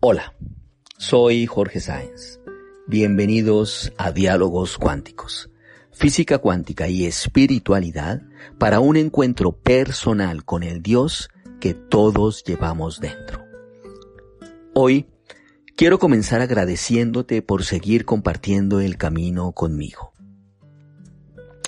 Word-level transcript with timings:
Hola, 0.00 0.34
soy 0.98 1.46
Jorge 1.46 1.78
Sáenz. 1.78 2.40
Bienvenidos 2.88 3.92
a 3.96 4.10
Diálogos 4.10 4.78
Cuánticos, 4.78 5.48
física 5.92 6.38
cuántica 6.38 6.88
y 6.88 7.06
espiritualidad 7.06 8.22
para 8.58 8.80
un 8.80 8.96
encuentro 8.96 9.52
personal 9.52 10.44
con 10.44 10.64
el 10.64 10.82
Dios 10.82 11.30
que 11.60 11.74
todos 11.74 12.42
llevamos 12.42 12.98
dentro. 12.98 13.44
Hoy 14.74 15.06
quiero 15.76 16.00
comenzar 16.00 16.40
agradeciéndote 16.40 17.42
por 17.42 17.62
seguir 17.64 18.04
compartiendo 18.04 18.80
el 18.80 18.96
camino 18.96 19.52
conmigo. 19.52 20.11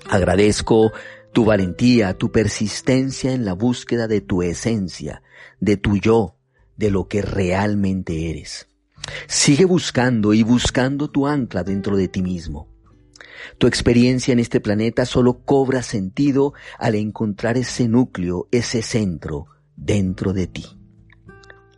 Agradezco 0.09 0.93
tu 1.33 1.45
valentía, 1.45 2.17
tu 2.17 2.31
persistencia 2.31 3.33
en 3.33 3.45
la 3.45 3.55
búsqueda 3.55 4.07
de 4.07 4.21
tu 4.21 4.43
esencia, 4.43 5.23
de 5.61 5.77
tu 5.77 5.97
yo, 5.97 6.37
de 6.77 6.91
lo 6.91 7.09
que 7.09 7.23
realmente 7.23 8.31
eres. 8.31 8.69
Sigue 9.27 9.65
buscando 9.65 10.33
y 10.33 10.43
buscando 10.43 11.11
tu 11.11 11.27
ancla 11.27 11.65
dentro 11.65 11.97
de 11.97 12.09
ti 12.09 12.23
mismo. 12.23 12.69
Tu 13.59 13.67
experiencia 13.67 14.33
en 14.33 14.39
este 14.39 14.61
planeta 14.61 15.05
solo 15.05 15.45
cobra 15.45 15.83
sentido 15.83 16.55
al 16.79 16.95
encontrar 16.95 17.59
ese 17.59 17.89
núcleo, 17.89 18.49
ese 18.51 18.83
centro 18.83 19.47
dentro 19.77 20.33
de 20.33 20.47
ti. 20.47 20.65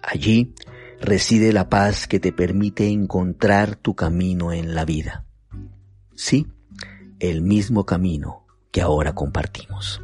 Allí 0.02 0.54
reside 1.00 1.52
la 1.52 1.68
paz 1.68 2.06
que 2.06 2.20
te 2.20 2.32
permite 2.32 2.88
encontrar 2.88 3.76
tu 3.76 3.94
camino 3.94 4.52
en 4.52 4.74
la 4.74 4.84
vida. 4.84 5.26
Sí, 6.14 6.46
el 7.20 7.42
mismo 7.42 7.86
camino 7.86 8.46
que 8.70 8.80
ahora 8.80 9.14
compartimos. 9.14 10.02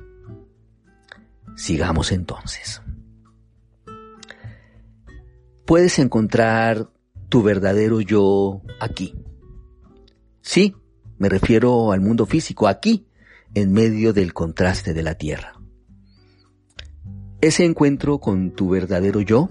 Sigamos 1.57 2.13
entonces. 2.13 2.83
Puedes 5.67 5.99
encontrar 5.99 6.91
tu 7.29 7.43
verdadero 7.43 8.01
yo 8.01 8.63
aquí. 8.81 9.15
Sí, 10.41 10.75
me 11.19 11.29
refiero 11.29 11.93
al 11.93 12.01
mundo 12.01 12.27
físico, 12.27 12.67
aquí, 12.67 13.07
en 13.55 13.73
medio 13.73 14.13
del 14.13 14.33
contraste 14.33 14.93
de 14.93 15.03
la 15.03 15.15
Tierra. 15.15 15.61
Ese 17.41 17.65
encuentro 17.65 18.19
con 18.19 18.53
tu 18.53 18.71
verdadero 18.71 19.21
yo 19.21 19.51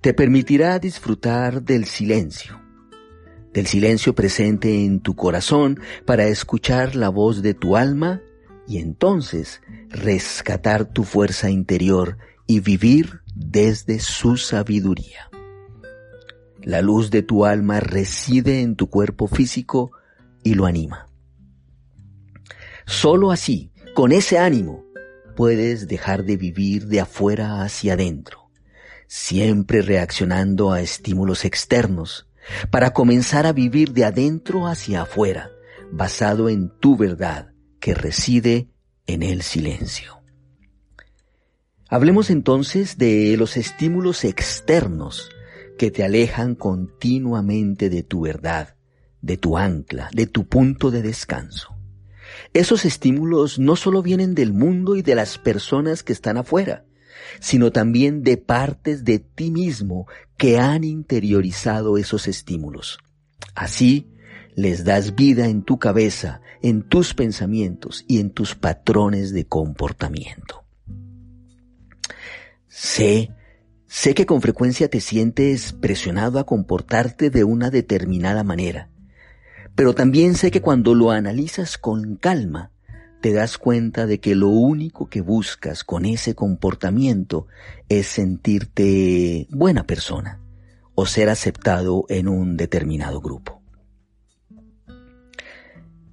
te 0.00 0.14
permitirá 0.14 0.78
disfrutar 0.78 1.62
del 1.62 1.86
silencio, 1.86 2.60
del 3.54 3.68
silencio 3.68 4.14
presente 4.14 4.84
en 4.84 5.00
tu 5.00 5.14
corazón 5.14 5.80
para 6.04 6.26
escuchar 6.26 6.96
la 6.96 7.08
voz 7.08 7.40
de 7.40 7.54
tu 7.54 7.76
alma 7.76 8.20
y 8.66 8.78
entonces 8.78 9.62
rescatar 9.88 10.86
tu 10.86 11.04
fuerza 11.04 11.50
interior 11.50 12.18
y 12.48 12.60
vivir 12.60 13.20
desde 13.34 14.00
su 14.00 14.36
sabiduría. 14.36 15.30
La 16.62 16.82
luz 16.82 17.10
de 17.10 17.22
tu 17.22 17.44
alma 17.44 17.78
reside 17.78 18.60
en 18.60 18.74
tu 18.74 18.90
cuerpo 18.90 19.28
físico 19.28 19.92
y 20.42 20.54
lo 20.54 20.66
anima. 20.66 21.08
Solo 22.86 23.30
así, 23.30 23.70
con 23.94 24.10
ese 24.10 24.38
ánimo, 24.38 24.84
puedes 25.36 25.86
dejar 25.86 26.24
de 26.24 26.36
vivir 26.36 26.86
de 26.86 27.00
afuera 27.00 27.62
hacia 27.62 27.92
adentro, 27.92 28.50
siempre 29.06 29.80
reaccionando 29.80 30.72
a 30.72 30.80
estímulos 30.80 31.44
externos, 31.44 32.28
para 32.70 32.92
comenzar 32.92 33.46
a 33.46 33.52
vivir 33.52 33.92
de 33.92 34.04
adentro 34.04 34.66
hacia 34.66 35.02
afuera, 35.02 35.50
basado 35.92 36.48
en 36.48 36.70
tu 36.80 36.96
verdad 36.96 37.52
que 37.80 37.94
reside 37.94 38.68
en 39.06 39.22
el 39.22 39.42
silencio. 39.42 40.20
Hablemos 41.88 42.30
entonces 42.30 42.98
de 42.98 43.36
los 43.36 43.56
estímulos 43.56 44.24
externos 44.24 45.30
que 45.78 45.90
te 45.90 46.02
alejan 46.02 46.54
continuamente 46.54 47.90
de 47.90 48.02
tu 48.02 48.22
verdad, 48.22 48.76
de 49.20 49.36
tu 49.36 49.58
ancla, 49.58 50.08
de 50.12 50.26
tu 50.26 50.48
punto 50.48 50.90
de 50.90 51.02
descanso. 51.02 51.74
Esos 52.52 52.84
estímulos 52.84 53.58
no 53.58 53.76
solo 53.76 54.02
vienen 54.02 54.34
del 54.34 54.52
mundo 54.52 54.96
y 54.96 55.02
de 55.02 55.14
las 55.14 55.38
personas 55.38 56.02
que 56.02 56.12
están 56.12 56.36
afuera, 56.36 56.84
sino 57.40 57.72
también 57.72 58.22
de 58.22 58.36
partes 58.36 59.04
de 59.04 59.18
ti 59.18 59.50
mismo 59.50 60.06
que 60.36 60.58
han 60.58 60.84
interiorizado 60.84 61.98
esos 61.98 62.28
estímulos. 62.28 62.98
Así, 63.54 64.10
les 64.54 64.84
das 64.84 65.14
vida 65.14 65.48
en 65.48 65.62
tu 65.62 65.78
cabeza, 65.78 66.40
en 66.62 66.82
tus 66.82 67.14
pensamientos 67.14 68.04
y 68.08 68.20
en 68.20 68.30
tus 68.30 68.54
patrones 68.54 69.32
de 69.32 69.46
comportamiento. 69.46 70.64
Sé, 72.68 73.32
sé 73.86 74.14
que 74.14 74.26
con 74.26 74.40
frecuencia 74.42 74.88
te 74.88 75.00
sientes 75.00 75.72
presionado 75.72 76.38
a 76.38 76.46
comportarte 76.46 77.30
de 77.30 77.44
una 77.44 77.70
determinada 77.70 78.42
manera, 78.44 78.90
pero 79.74 79.94
también 79.94 80.34
sé 80.34 80.50
que 80.50 80.60
cuando 80.60 80.94
lo 80.94 81.10
analizas 81.10 81.78
con 81.78 82.16
calma, 82.16 82.70
te 83.24 83.32
das 83.32 83.56
cuenta 83.56 84.04
de 84.04 84.20
que 84.20 84.34
lo 84.34 84.48
único 84.48 85.08
que 85.08 85.22
buscas 85.22 85.82
con 85.82 86.04
ese 86.04 86.34
comportamiento 86.34 87.46
es 87.88 88.06
sentirte 88.06 89.46
buena 89.48 89.86
persona 89.86 90.42
o 90.94 91.06
ser 91.06 91.30
aceptado 91.30 92.04
en 92.10 92.28
un 92.28 92.58
determinado 92.58 93.22
grupo. 93.22 93.62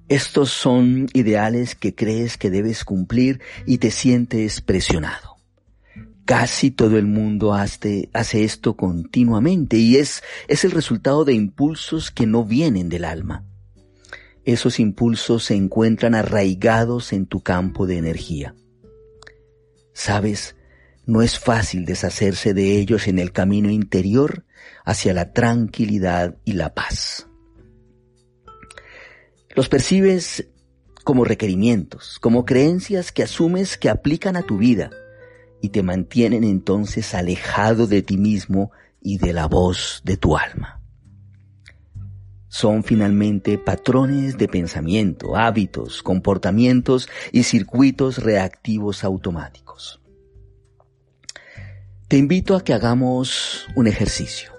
Estos 0.08 0.52
son 0.52 1.06
ideales 1.12 1.74
que 1.74 1.94
crees 1.94 2.38
que 2.38 2.48
debes 2.48 2.82
cumplir 2.82 3.42
y 3.66 3.76
te 3.76 3.90
sientes 3.90 4.62
presionado. 4.62 5.36
Casi 6.24 6.70
todo 6.70 6.96
el 6.96 7.04
mundo 7.04 7.52
hace, 7.52 8.08
esto 8.32 8.74
continuamente 8.74 9.76
y 9.76 9.96
es, 9.96 10.22
es 10.48 10.64
el 10.64 10.70
resultado 10.70 11.26
de 11.26 11.34
impulsos 11.34 12.10
que 12.10 12.24
no 12.24 12.42
vienen 12.46 12.88
del 12.88 13.04
alma 13.04 13.44
esos 14.44 14.80
impulsos 14.80 15.44
se 15.44 15.54
encuentran 15.54 16.14
arraigados 16.14 17.12
en 17.12 17.26
tu 17.26 17.42
campo 17.42 17.86
de 17.86 17.98
energía. 17.98 18.54
Sabes, 19.92 20.56
no 21.06 21.22
es 21.22 21.38
fácil 21.38 21.84
deshacerse 21.84 22.54
de 22.54 22.78
ellos 22.78 23.06
en 23.08 23.18
el 23.18 23.32
camino 23.32 23.70
interior 23.70 24.44
hacia 24.84 25.14
la 25.14 25.32
tranquilidad 25.32 26.36
y 26.44 26.54
la 26.54 26.74
paz. 26.74 27.28
Los 29.54 29.68
percibes 29.68 30.48
como 31.04 31.24
requerimientos, 31.24 32.18
como 32.20 32.44
creencias 32.44 33.12
que 33.12 33.24
asumes 33.24 33.76
que 33.76 33.90
aplican 33.90 34.36
a 34.36 34.42
tu 34.42 34.58
vida 34.58 34.90
y 35.60 35.68
te 35.68 35.82
mantienen 35.82 36.42
entonces 36.42 37.14
alejado 37.14 37.86
de 37.86 38.02
ti 38.02 38.16
mismo 38.16 38.72
y 39.00 39.18
de 39.18 39.32
la 39.32 39.46
voz 39.46 40.00
de 40.04 40.16
tu 40.16 40.36
alma 40.36 40.81
son 42.52 42.84
finalmente 42.84 43.56
patrones 43.56 44.36
de 44.36 44.46
pensamiento, 44.46 45.36
hábitos, 45.36 46.02
comportamientos 46.02 47.08
y 47.32 47.44
circuitos 47.44 48.18
reactivos 48.18 49.04
automáticos. 49.04 50.02
Te 52.08 52.18
invito 52.18 52.54
a 52.54 52.62
que 52.62 52.74
hagamos 52.74 53.66
un 53.74 53.86
ejercicio. 53.86 54.52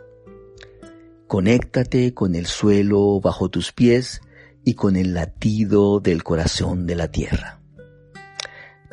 Conéctate 1.27 2.15
con 2.15 2.33
el 2.33 2.47
suelo 2.47 3.19
bajo 3.21 3.49
tus 3.49 3.71
pies 3.71 4.21
y 4.65 4.73
con 4.73 4.95
el 4.95 5.13
latido 5.13 5.99
del 5.99 6.23
corazón 6.23 6.87
de 6.87 6.95
la 6.95 7.11
tierra. 7.11 7.61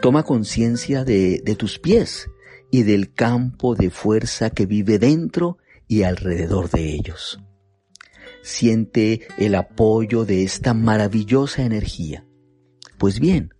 Toma 0.03 0.25
conciencia 0.25 1.05
de, 1.06 1.41
de 1.43 1.55
tus 1.56 1.79
pies 1.79 2.29
y 2.70 2.82
del 2.82 3.14
campo 3.14 3.75
de 3.75 3.88
fuerza 3.88 4.50
que 4.50 4.67
vive 4.67 4.99
dentro 4.99 5.56
y 5.88 6.03
alrededor 6.03 6.69
de 6.69 6.93
ellos 6.93 7.41
siente 8.43 9.27
el 9.39 9.55
apoyo 9.55 10.25
de 10.25 10.43
esta 10.43 10.75
maravillosa 10.75 11.63
energía. 11.63 12.27
Pues 12.99 13.21
bien, 13.21 13.55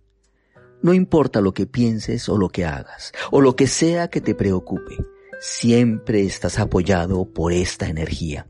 no 0.81 0.93
importa 0.93 1.41
lo 1.41 1.53
que 1.53 1.65
pienses 1.65 2.27
o 2.29 2.37
lo 2.37 2.49
que 2.49 2.65
hagas, 2.65 3.11
o 3.31 3.41
lo 3.41 3.55
que 3.55 3.67
sea 3.67 4.09
que 4.09 4.21
te 4.21 4.35
preocupe, 4.35 4.97
siempre 5.39 6.23
estás 6.23 6.59
apoyado 6.59 7.25
por 7.25 7.53
esta 7.53 7.87
energía. 7.87 8.47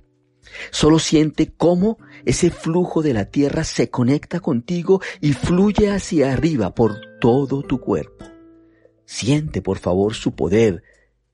Solo 0.70 1.00
siente 1.00 1.54
cómo 1.56 1.98
ese 2.26 2.50
flujo 2.52 3.02
de 3.02 3.14
la 3.14 3.26
tierra 3.26 3.64
se 3.64 3.90
conecta 3.90 4.40
contigo 4.40 5.02
y 5.22 5.34
fluye 5.34 5.90
hacia 5.90 6.34
arriba 6.34 6.76
por 6.76 7.00
todo 7.20 7.62
tu 7.62 7.80
cuerpo. 7.80 8.26
Siente, 9.06 9.62
por 9.62 9.78
favor, 9.78 10.14
su 10.14 10.36
poder, 10.36 10.84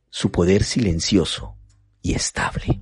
su 0.10 0.32
poder 0.32 0.64
silencioso 0.64 1.56
y 2.02 2.14
estable. 2.14 2.82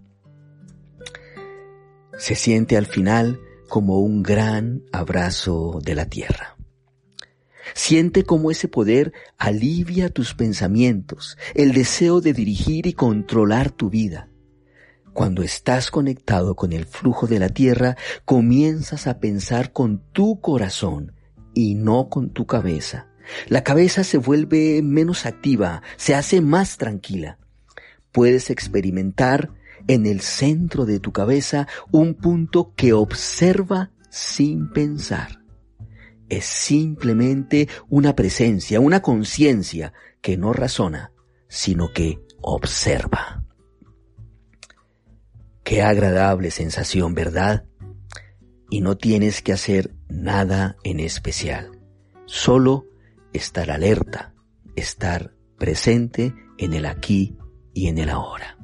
Se 2.17 2.35
siente 2.35 2.77
al 2.77 2.85
final 2.85 3.39
como 3.67 3.99
un 3.99 4.23
gran 4.23 4.83
abrazo 4.91 5.79
de 5.83 5.95
la 5.95 6.05
tierra. 6.05 6.55
Siente 7.73 8.23
cómo 8.23 8.51
ese 8.51 8.67
poder 8.67 9.11
alivia 9.37 10.09
tus 10.09 10.33
pensamientos, 10.33 11.37
el 11.55 11.73
deseo 11.73 12.21
de 12.21 12.33
dirigir 12.33 12.87
y 12.87 12.93
controlar 12.93 13.71
tu 13.71 13.89
vida. 13.89 14.29
Cuando 15.13 15.43
estás 15.43 15.91
conectado 15.91 16.55
con 16.55 16.73
el 16.73 16.85
flujo 16.85 17.27
de 17.27 17.39
la 17.39 17.49
tierra, 17.49 17.97
comienzas 18.23 19.07
a 19.07 19.19
pensar 19.19 19.71
con 19.71 20.01
tu 20.11 20.39
corazón 20.39 21.13
y 21.53 21.75
no 21.75 22.09
con 22.09 22.29
tu 22.29 22.45
cabeza. 22.45 23.07
La 23.47 23.63
cabeza 23.63 24.03
se 24.03 24.17
vuelve 24.17 24.81
menos 24.81 25.25
activa, 25.25 25.81
se 25.97 26.15
hace 26.15 26.41
más 26.41 26.77
tranquila. 26.77 27.39
Puedes 28.11 28.49
experimentar 28.49 29.51
en 29.87 30.05
el 30.05 30.21
centro 30.21 30.85
de 30.85 30.99
tu 30.99 31.11
cabeza 31.11 31.67
un 31.91 32.15
punto 32.15 32.73
que 32.75 32.93
observa 32.93 33.91
sin 34.09 34.69
pensar. 34.69 35.41
Es 36.29 36.45
simplemente 36.45 37.69
una 37.89 38.15
presencia, 38.15 38.79
una 38.79 39.01
conciencia 39.01 39.93
que 40.21 40.37
no 40.37 40.53
razona, 40.53 41.11
sino 41.47 41.93
que 41.93 42.19
observa. 42.41 43.43
Qué 45.63 45.81
agradable 45.81 46.51
sensación, 46.51 47.13
¿verdad? 47.13 47.65
Y 48.69 48.81
no 48.81 48.97
tienes 48.97 49.41
que 49.41 49.53
hacer 49.53 49.95
nada 50.07 50.77
en 50.83 50.99
especial, 50.99 51.79
solo 52.25 52.85
estar 53.33 53.69
alerta, 53.69 54.33
estar 54.75 55.33
presente 55.57 56.33
en 56.57 56.73
el 56.73 56.85
aquí 56.85 57.37
y 57.73 57.87
en 57.87 57.97
el 57.97 58.09
ahora. 58.09 58.54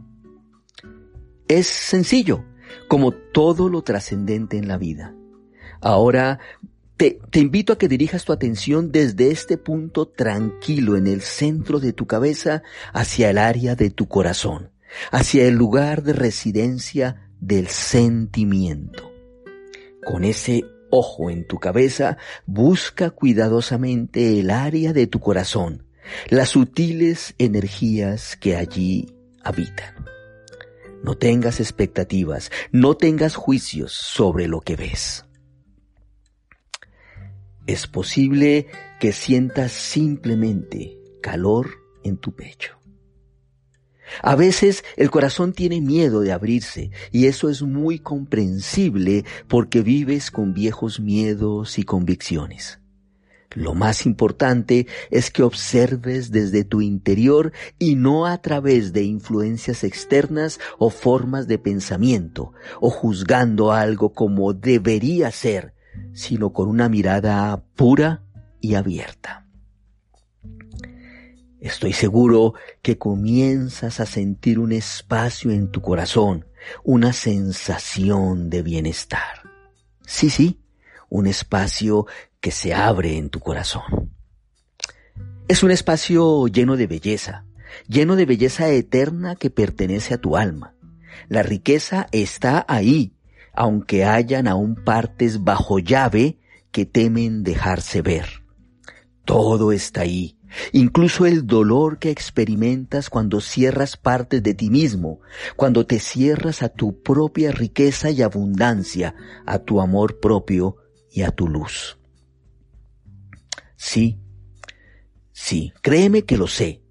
Es 1.52 1.68
sencillo, 1.68 2.46
como 2.88 3.12
todo 3.12 3.68
lo 3.68 3.82
trascendente 3.82 4.58
en 4.58 4.70
la 4.70 4.78
vida. 4.78 5.14
Ahora 5.82 6.40
te, 6.96 7.20
invito 7.34 7.74
a 7.74 7.78
que 7.78 7.90
dirijas 7.90 8.24
tu 8.24 8.32
atención 8.32 8.94
desde 8.94 9.32
este 9.32 9.58
punto 9.58 10.08
tranquilo 10.08 10.96
en 10.96 11.08
el 11.08 11.20
centro 11.20 11.82
de 11.82 11.92
tu 11.92 12.08
cabeza 12.08 12.64
hacia 12.94 13.30
el 13.30 13.38
área 13.38 13.76
de 13.76 13.90
tu 13.90 14.08
corazón 14.08 14.72
hacia 15.12 15.46
el 15.46 15.56
lugar 15.56 16.04
de 16.04 16.14
residencia 16.14 17.30
del 17.42 17.68
sentimiento. 17.68 19.12
Con 20.06 20.24
ese 20.24 20.64
ojo 20.90 21.30
en 21.30 21.46
tu 21.46 21.60
cabeza, 21.60 22.18
busca 22.46 23.10
cuidadosamente 23.10 24.40
el 24.40 24.52
área 24.52 24.94
de 24.94 25.06
tu 25.08 25.20
corazón, 25.20 25.86
las 26.30 26.50
sutiles 26.50 27.36
energías 27.38 28.38
que 28.38 28.56
allí 28.56 29.14
habitan. 29.44 30.01
No 31.04 31.16
tengas 31.16 31.60
expectativas, 31.60 32.52
no 32.72 32.96
tengas 32.96 33.36
juicios 33.36 33.92
sobre 33.92 34.48
lo 34.48 34.62
que 34.62 34.76
ves. 34.76 35.26
Es 37.66 37.88
posible 37.88 38.68
que 39.00 39.14
sientas 39.14 39.72
simplemente 39.72 40.98
calor 41.22 41.70
en 42.04 42.18
tu 42.18 42.34
pecho. 42.36 42.78
A 44.22 44.36
veces 44.36 44.84
el 44.98 45.10
corazón 45.10 45.54
tiene 45.54 45.80
miedo 45.80 46.20
de 46.20 46.34
abrirse 46.34 46.92
y 47.12 47.28
eso 47.28 47.50
es 47.50 47.62
muy 47.62 48.00
comprensible 48.00 49.24
porque 49.48 49.82
vives 49.82 50.32
con 50.32 50.54
viejos 50.54 51.00
miedos 51.00 51.80
y 51.80 51.84
convicciones. 51.84 52.81
Lo 53.54 53.74
más 53.74 54.06
importante 54.06 54.88
es 55.10 55.30
que 55.30 55.44
observes 55.44 56.32
desde 56.32 56.64
tu 56.64 56.82
interior 56.82 57.52
y 57.78 57.96
no 57.96 58.26
a 58.26 58.42
través 58.42 58.94
de 58.94 59.04
influencias 59.04 59.84
externas 59.84 60.60
o 60.78 60.90
formas 60.90 61.48
de 61.48 61.58
pensamiento 61.58 62.54
o 62.80 62.90
juzgando 62.90 63.74
algo 63.74 64.14
como 64.14 64.54
debería 64.54 65.32
ser, 65.32 65.74
sino 66.14 66.54
con 66.54 66.70
una 66.70 66.88
mirada 66.88 67.62
pura 67.76 68.24
y 68.62 68.76
abierta. 68.76 69.46
Estoy 71.60 71.94
seguro 71.94 72.54
que 72.82 72.98
comienzas 72.98 74.00
a 74.00 74.06
sentir 74.06 74.60
un 74.60 74.72
espacio 74.72 75.52
en 75.52 75.70
tu 75.70 75.82
corazón, 75.82 76.48
una 76.84 77.12
sensación 77.14 78.50
de 78.50 78.64
bienestar. 78.64 79.44
Sí, 80.06 80.30
sí, 80.30 80.62
un 81.10 81.28
espacio 81.28 82.08
que 82.42 82.52
se 82.52 82.74
abre 82.74 83.18
en 83.18 83.30
tu 83.30 83.40
corazón. 83.40 84.12
Es 85.48 85.64
un 85.64 85.72
espacio 85.72 86.48
lleno 86.48 86.76
de 86.76 86.88
belleza, 86.88 87.46
lleno 87.88 88.16
de 88.16 88.26
belleza 88.26 88.70
eterna 88.70 89.36
que 89.36 89.50
pertenece 89.50 90.14
a 90.14 90.18
tu 90.18 90.36
alma. 90.36 90.76
La 91.30 91.44
riqueza 91.44 92.08
está 92.12 92.66
ahí, 92.68 93.16
aunque 93.54 94.04
hayan 94.06 94.48
aún 94.48 94.76
partes 94.76 95.44
bajo 95.44 95.80
llave 95.80 96.40
que 96.72 96.86
temen 96.86 97.44
dejarse 97.44 98.02
ver. 98.02 98.44
Todo 99.24 99.72
está 99.72 100.02
ahí, 100.02 100.38
Incluso 100.72 101.26
el 101.26 101.48
dolor 101.48 102.00
que 102.00 102.12
experimentas 102.12 103.10
cuando 103.10 103.40
cierras 103.42 103.98
partes 103.98 104.44
de 104.44 104.54
ti 104.54 104.70
mismo, 104.70 105.22
cuando 105.56 105.86
te 105.86 106.00
cierras 106.00 106.62
a 106.62 106.70
tu 106.70 107.02
propia 107.02 107.52
riqueza 107.52 108.10
y 108.10 108.22
abundancia, 108.22 109.16
a 109.46 109.60
tu 109.60 109.82
amor 109.82 110.20
propio 110.20 110.78
y 111.12 111.22
a 111.22 111.32
tu 111.32 111.48
luz. 111.48 112.01
Sí, 113.84 114.20
sí, 115.32 115.74
créeme 115.82 116.22
que 116.22 116.38
lo 116.38 116.46
sé. 116.46 116.84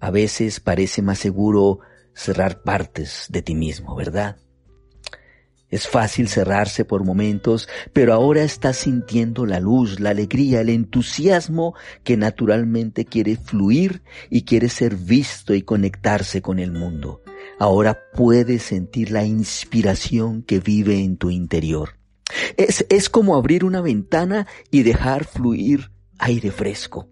A 0.00 0.10
veces 0.10 0.58
parece 0.58 1.00
más 1.00 1.20
seguro 1.20 1.78
cerrar 2.14 2.62
partes 2.62 3.26
de 3.30 3.42
ti 3.42 3.54
mismo, 3.54 3.94
¿verdad? 3.94 4.36
Es 5.68 5.86
fácil 5.86 6.28
cerrarse 6.28 6.84
por 6.84 7.04
momentos, 7.04 7.68
pero 7.92 8.12
ahora 8.12 8.42
estás 8.42 8.78
sintiendo 8.78 9.46
la 9.46 9.60
luz, 9.60 10.00
la 10.00 10.10
alegría, 10.10 10.60
el 10.60 10.70
entusiasmo 10.70 11.76
que 12.02 12.16
naturalmente 12.16 13.04
quiere 13.04 13.36
fluir 13.36 14.02
y 14.28 14.42
quiere 14.42 14.68
ser 14.68 14.96
visto 14.96 15.54
y 15.54 15.62
conectarse 15.62 16.42
con 16.42 16.58
el 16.58 16.72
mundo. 16.72 17.22
Ahora 17.60 18.00
puedes 18.14 18.64
sentir 18.64 19.12
la 19.12 19.24
inspiración 19.24 20.42
que 20.42 20.58
vive 20.58 20.98
en 20.98 21.18
tu 21.18 21.30
interior. 21.30 22.00
Es, 22.56 22.84
es 22.88 23.08
como 23.08 23.36
abrir 23.36 23.64
una 23.64 23.80
ventana 23.80 24.48
y 24.72 24.82
dejar 24.82 25.24
fluir 25.24 25.92
aire 26.18 26.50
fresco. 26.50 27.08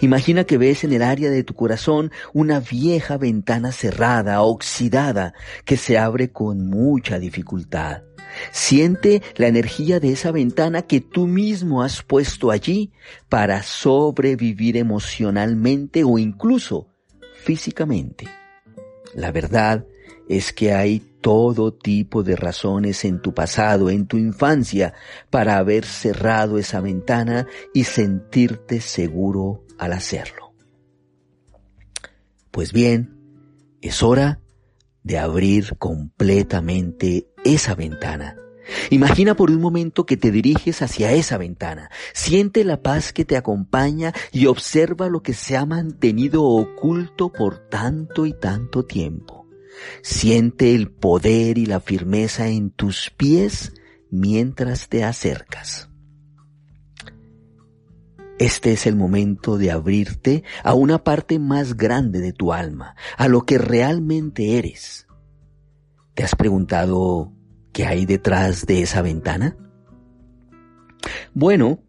Imagina 0.00 0.44
que 0.44 0.58
ves 0.58 0.84
en 0.84 0.92
el 0.92 1.02
área 1.02 1.30
de 1.30 1.44
tu 1.44 1.54
corazón 1.54 2.10
una 2.32 2.60
vieja 2.60 3.16
ventana 3.18 3.72
cerrada, 3.72 4.42
oxidada, 4.42 5.34
que 5.64 5.76
se 5.76 5.98
abre 5.98 6.30
con 6.32 6.68
mucha 6.68 7.18
dificultad. 7.18 8.02
Siente 8.50 9.22
la 9.36 9.46
energía 9.46 10.00
de 10.00 10.12
esa 10.12 10.30
ventana 10.30 10.82
que 10.82 11.00
tú 11.00 11.26
mismo 11.26 11.82
has 11.82 12.02
puesto 12.02 12.50
allí 12.50 12.92
para 13.28 13.62
sobrevivir 13.62 14.76
emocionalmente 14.76 16.04
o 16.04 16.18
incluso 16.18 16.88
físicamente. 17.42 18.26
La 19.14 19.32
verdad 19.32 19.86
es 20.28 20.52
que 20.52 20.72
hay 20.72 21.00
todo 21.20 21.72
tipo 21.72 22.22
de 22.22 22.36
razones 22.36 23.04
en 23.04 23.20
tu 23.20 23.34
pasado, 23.34 23.90
en 23.90 24.06
tu 24.06 24.16
infancia, 24.16 24.94
para 25.30 25.56
haber 25.56 25.84
cerrado 25.84 26.58
esa 26.58 26.80
ventana 26.80 27.46
y 27.74 27.84
sentirte 27.84 28.80
seguro 28.80 29.64
al 29.78 29.92
hacerlo. 29.92 30.52
Pues 32.50 32.72
bien, 32.72 33.16
es 33.82 34.02
hora 34.02 34.40
de 35.02 35.18
abrir 35.18 35.76
completamente 35.78 37.28
esa 37.44 37.74
ventana. 37.74 38.36
Imagina 38.90 39.36
por 39.36 39.50
un 39.50 39.60
momento 39.60 40.06
que 40.06 40.16
te 40.16 40.32
diriges 40.32 40.82
hacia 40.82 41.12
esa 41.12 41.38
ventana, 41.38 41.90
siente 42.12 42.64
la 42.64 42.82
paz 42.82 43.12
que 43.12 43.24
te 43.24 43.36
acompaña 43.36 44.12
y 44.32 44.46
observa 44.46 45.08
lo 45.08 45.22
que 45.22 45.34
se 45.34 45.56
ha 45.56 45.64
mantenido 45.64 46.42
oculto 46.42 47.30
por 47.30 47.68
tanto 47.68 48.26
y 48.26 48.32
tanto 48.32 48.84
tiempo. 48.84 49.45
Siente 50.02 50.74
el 50.74 50.90
poder 50.90 51.58
y 51.58 51.66
la 51.66 51.80
firmeza 51.80 52.48
en 52.48 52.70
tus 52.70 53.10
pies 53.10 53.72
mientras 54.10 54.88
te 54.88 55.04
acercas. 55.04 55.88
Este 58.38 58.72
es 58.72 58.86
el 58.86 58.96
momento 58.96 59.56
de 59.56 59.70
abrirte 59.70 60.44
a 60.62 60.74
una 60.74 61.02
parte 61.02 61.38
más 61.38 61.76
grande 61.76 62.20
de 62.20 62.32
tu 62.32 62.52
alma, 62.52 62.94
a 63.16 63.28
lo 63.28 63.42
que 63.42 63.56
realmente 63.56 64.58
eres. 64.58 65.06
¿Te 66.12 66.22
has 66.22 66.34
preguntado 66.34 67.32
qué 67.72 67.86
hay 67.86 68.04
detrás 68.04 68.66
de 68.66 68.82
esa 68.82 69.00
ventana? 69.00 69.56
Bueno, 71.32 71.80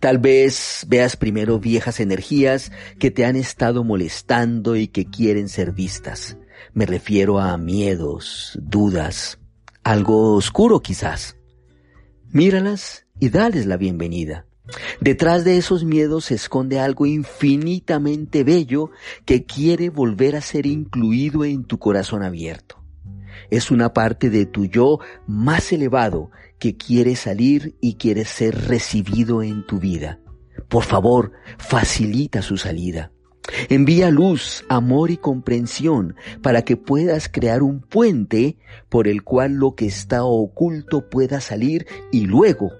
tal 0.00 0.18
vez 0.18 0.86
veas 0.88 1.16
primero 1.16 1.60
viejas 1.60 2.00
energías 2.00 2.72
que 2.98 3.12
te 3.12 3.24
han 3.24 3.36
estado 3.36 3.84
molestando 3.84 4.74
y 4.74 4.88
que 4.88 5.04
quieren 5.04 5.48
ser 5.48 5.72
vistas. 5.72 6.36
Me 6.72 6.86
refiero 6.86 7.38
a 7.38 7.56
miedos, 7.56 8.58
dudas, 8.62 9.38
algo 9.82 10.34
oscuro 10.34 10.80
quizás. 10.80 11.36
Míralas 12.30 13.06
y 13.18 13.28
dales 13.28 13.66
la 13.66 13.76
bienvenida. 13.76 14.46
Detrás 15.00 15.44
de 15.44 15.56
esos 15.56 15.84
miedos 15.84 16.26
se 16.26 16.34
esconde 16.34 16.78
algo 16.78 17.06
infinitamente 17.06 18.44
bello 18.44 18.90
que 19.24 19.44
quiere 19.44 19.90
volver 19.90 20.36
a 20.36 20.40
ser 20.40 20.66
incluido 20.66 21.44
en 21.44 21.64
tu 21.64 21.78
corazón 21.78 22.22
abierto. 22.22 22.82
Es 23.50 23.70
una 23.70 23.92
parte 23.92 24.30
de 24.30 24.46
tu 24.46 24.66
yo 24.66 24.98
más 25.26 25.72
elevado 25.72 26.30
que 26.58 26.76
quiere 26.76 27.16
salir 27.16 27.76
y 27.80 27.94
quiere 27.94 28.24
ser 28.24 28.68
recibido 28.68 29.42
en 29.42 29.66
tu 29.66 29.78
vida. 29.78 30.20
Por 30.68 30.84
favor, 30.84 31.32
facilita 31.58 32.40
su 32.40 32.56
salida. 32.56 33.12
Envía 33.68 34.10
luz, 34.10 34.64
amor 34.68 35.10
y 35.10 35.16
comprensión 35.16 36.14
para 36.42 36.62
que 36.62 36.76
puedas 36.76 37.28
crear 37.28 37.62
un 37.62 37.80
puente 37.80 38.58
por 38.88 39.08
el 39.08 39.22
cual 39.22 39.54
lo 39.54 39.74
que 39.74 39.86
está 39.86 40.24
oculto 40.24 41.08
pueda 41.10 41.40
salir 41.40 41.86
y 42.12 42.26
luego 42.26 42.72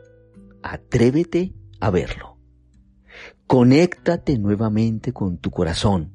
atrévete 0.63 1.53
a 1.81 1.91
verlo. 1.91 2.39
Conéctate 3.47 4.39
nuevamente 4.39 5.13
con 5.13 5.39
tu 5.39 5.51
corazón, 5.51 6.13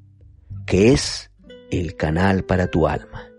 que 0.65 0.93
es 0.93 1.29
el 1.69 1.95
canal 1.95 2.45
para 2.45 2.67
tu 2.67 2.87
alma. 2.87 3.29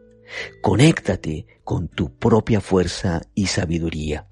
Conéctate 0.61 1.47
con 1.65 1.89
tu 1.89 2.15
propia 2.17 2.61
fuerza 2.61 3.23
y 3.35 3.47
sabiduría. 3.47 4.29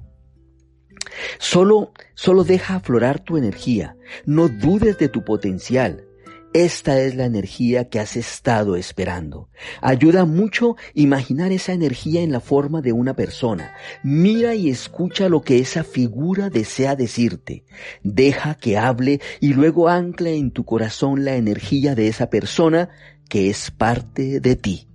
Solo, 1.39 1.93
solo 2.15 2.45
deja 2.45 2.77
aflorar 2.77 3.21
tu 3.21 3.37
energía. 3.37 3.97
No 4.25 4.49
dudes 4.49 4.99
de 4.99 5.09
tu 5.09 5.25
potencial. 5.25 6.06
Esta 6.53 7.01
es 7.01 7.15
la 7.15 7.27
energía 7.27 7.91
que 7.91 8.01
has 8.01 8.17
estado 8.17 8.77
esperando. 8.77 9.51
Ayuda 9.83 10.25
mucho 10.25 10.77
imaginar 10.95 11.53
esa 11.53 11.73
energía 11.73 12.23
en 12.23 12.33
la 12.33 12.41
forma 12.41 12.81
de 12.81 12.93
una 12.93 13.15
persona. 13.15 13.75
Mira 14.03 14.55
y 14.55 14.71
escucha 14.71 15.29
lo 15.29 15.43
que 15.43 15.59
esa 15.59 15.85
figura 15.85 16.49
desea 16.49 16.97
decirte. 16.97 17.65
Deja 18.03 18.55
que 18.55 18.79
hable 18.79 19.21
y 19.41 19.53
luego 19.53 19.89
ancla 19.89 20.31
en 20.31 20.51
tu 20.51 20.65
corazón 20.65 21.27
la 21.27 21.37
energía 21.37 21.95
de 21.95 22.09
esa 22.09 22.31
persona 22.31 22.89
que 23.29 23.51
es 23.51 23.71
parte 23.71 24.41
de 24.41 24.57
ti. 24.57 24.89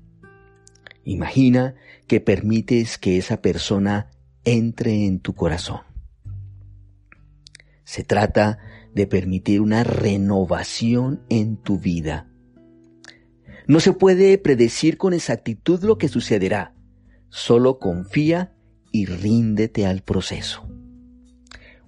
Imagina 1.03 1.75
que 2.07 2.21
permites 2.21 2.97
que 2.97 3.17
esa 3.17 3.41
persona 3.41 4.09
entre 4.45 5.05
en 5.05 5.19
tu 5.19 5.35
corazón. 5.35 5.81
Se 7.83 8.03
trata 8.03 8.57
de 8.93 9.07
permitir 9.07 9.61
una 9.61 9.83
renovación 9.83 11.23
en 11.29 11.57
tu 11.57 11.79
vida. 11.79 12.27
No 13.67 13.79
se 13.79 13.93
puede 13.93 14.37
predecir 14.37 14.97
con 14.97 15.13
exactitud 15.13 15.83
lo 15.83 15.97
que 15.97 16.07
sucederá. 16.07 16.73
Solo 17.29 17.79
confía 17.79 18.53
y 18.91 19.05
ríndete 19.05 19.85
al 19.85 20.01
proceso. 20.01 20.67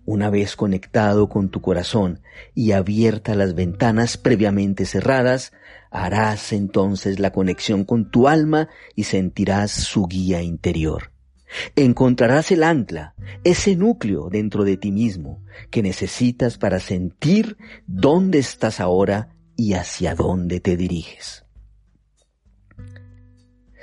Una 0.06 0.30
vez 0.30 0.58
conectado 0.58 1.30
con 1.30 1.50
tu 1.50 1.62
corazón 1.62 2.22
y 2.54 2.74
abiertas 2.74 3.38
las 3.38 3.56
ventanas 3.56 4.18
previamente 4.18 4.86
cerradas, 4.86 5.54
harás 5.92 6.52
entonces 6.52 7.20
la 7.20 7.32
conexión 7.32 7.86
con 7.86 8.12
tu 8.12 8.28
alma 8.28 8.68
y 8.96 9.04
sentirás 9.04 9.72
su 9.72 10.08
guía 10.08 10.42
interior. 10.42 11.13
Encontrarás 11.76 12.52
el 12.52 12.64
ancla, 12.64 13.16
ese 13.44 13.76
núcleo 13.76 14.30
dentro 14.30 14.64
de 14.64 14.78
ti 14.78 14.92
mismo 14.92 15.44
que 15.70 15.82
necesitas 15.82 16.58
para 16.58 16.80
sentir 16.80 17.58
dónde 17.86 18.40
estás 18.40 18.80
ahora 18.80 19.36
y 19.56 19.74
hacia 19.74 20.16
dónde 20.16 20.60
te 20.60 20.78
diriges. 20.78 21.46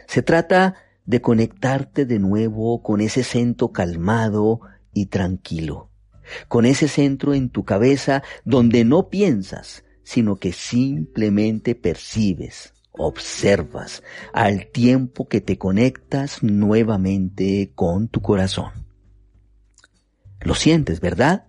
Se 0.06 0.22
trata 0.22 0.74
de 1.06 1.20
conectarte 1.20 2.06
de 2.06 2.18
nuevo 2.18 2.82
con 2.82 3.00
ese 3.00 3.22
centro 3.22 3.72
calmado 3.72 4.60
y 4.92 5.06
tranquilo, 5.06 5.90
con 6.48 6.66
ese 6.66 6.88
centro 6.88 7.34
en 7.34 7.50
tu 7.50 7.64
cabeza 7.64 8.22
donde 8.44 8.84
no 8.84 9.08
piensas, 9.08 9.84
sino 10.02 10.36
que 10.36 10.52
simplemente 10.52 11.74
percibes, 11.74 12.74
observas 12.92 14.02
al 14.32 14.66
tiempo 14.66 15.28
que 15.28 15.40
te 15.40 15.58
conectas 15.58 16.42
nuevamente 16.42 17.72
con 17.74 18.08
tu 18.08 18.20
corazón. 18.20 18.70
Lo 20.40 20.54
sientes, 20.54 21.00
¿verdad? 21.00 21.46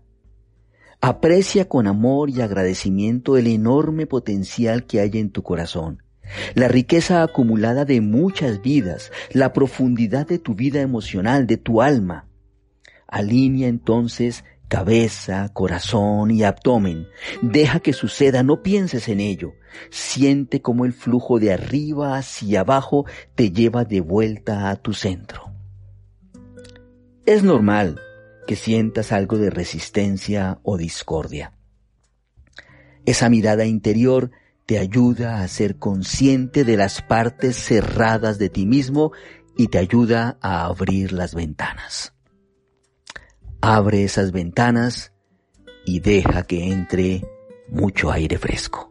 Aprecia 0.99 1.67
con 1.67 1.87
amor 1.87 2.29
y 2.29 2.41
agradecimiento 2.41 3.37
el 3.37 3.47
enorme 3.47 4.05
potencial 4.05 4.85
que 4.85 4.99
hay 4.99 5.11
en 5.13 5.31
tu 5.31 5.41
corazón, 5.41 6.03
la 6.53 6.67
riqueza 6.67 7.23
acumulada 7.23 7.85
de 7.85 8.01
muchas 8.01 8.61
vidas, 8.61 9.11
la 9.31 9.53
profundidad 9.53 10.27
de 10.27 10.39
tu 10.39 10.53
vida 10.53 10.81
emocional, 10.81 11.47
de 11.47 11.57
tu 11.57 11.81
alma. 11.81 12.27
Alinea 13.07 13.67
entonces 13.67 14.43
cabeza, 14.71 15.49
corazón 15.49 16.31
y 16.31 16.43
abdomen. 16.43 17.09
Deja 17.41 17.81
que 17.81 17.91
suceda, 17.91 18.41
no 18.41 18.63
pienses 18.63 19.09
en 19.09 19.19
ello. 19.19 19.51
Siente 19.89 20.61
cómo 20.61 20.85
el 20.85 20.93
flujo 20.93 21.39
de 21.39 21.51
arriba 21.51 22.15
hacia 22.15 22.61
abajo 22.61 23.05
te 23.35 23.51
lleva 23.51 23.83
de 23.83 23.99
vuelta 23.99 24.69
a 24.69 24.77
tu 24.77 24.93
centro. 24.93 25.51
Es 27.25 27.43
normal 27.43 27.99
que 28.47 28.55
sientas 28.55 29.11
algo 29.11 29.37
de 29.37 29.49
resistencia 29.49 30.59
o 30.63 30.77
discordia. 30.77 31.51
Esa 33.05 33.27
mirada 33.27 33.65
interior 33.65 34.31
te 34.65 34.79
ayuda 34.79 35.41
a 35.41 35.47
ser 35.49 35.79
consciente 35.79 36.63
de 36.63 36.77
las 36.77 37.01
partes 37.01 37.57
cerradas 37.57 38.37
de 38.37 38.47
ti 38.47 38.65
mismo 38.65 39.11
y 39.57 39.67
te 39.67 39.79
ayuda 39.79 40.37
a 40.39 40.63
abrir 40.63 41.11
las 41.11 41.35
ventanas. 41.35 42.13
Abre 43.61 44.03
esas 44.03 44.31
ventanas 44.31 45.13
y 45.85 45.99
deja 45.99 46.43
que 46.43 46.71
entre 46.71 47.21
mucho 47.69 48.11
aire 48.11 48.39
fresco. 48.39 48.90